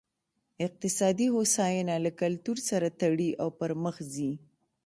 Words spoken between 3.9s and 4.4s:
ځي.